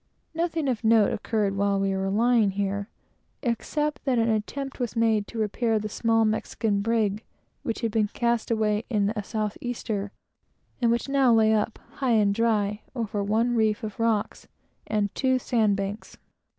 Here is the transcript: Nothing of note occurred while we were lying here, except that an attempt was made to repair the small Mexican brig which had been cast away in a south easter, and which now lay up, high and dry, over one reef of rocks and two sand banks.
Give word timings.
Nothing 0.33 0.67
of 0.67 0.83
note 0.83 1.13
occurred 1.13 1.55
while 1.55 1.79
we 1.79 1.95
were 1.95 2.09
lying 2.09 2.49
here, 2.49 2.89
except 3.43 4.03
that 4.05 4.17
an 4.17 4.29
attempt 4.31 4.79
was 4.79 4.95
made 4.95 5.27
to 5.27 5.37
repair 5.37 5.77
the 5.77 5.89
small 5.89 6.25
Mexican 6.25 6.81
brig 6.81 7.23
which 7.61 7.81
had 7.81 7.91
been 7.91 8.07
cast 8.07 8.49
away 8.49 8.83
in 8.89 9.11
a 9.11 9.21
south 9.23 9.59
easter, 9.61 10.11
and 10.81 10.89
which 10.89 11.07
now 11.07 11.31
lay 11.31 11.53
up, 11.53 11.77
high 11.99 12.13
and 12.13 12.33
dry, 12.33 12.81
over 12.95 13.23
one 13.23 13.53
reef 13.55 13.83
of 13.83 13.99
rocks 13.99 14.47
and 14.87 15.13
two 15.13 15.37
sand 15.37 15.77
banks. 15.77 16.17